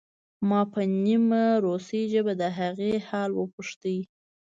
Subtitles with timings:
[0.49, 3.81] ما په نیمه روسۍ ژبه د هغې حال وپوښت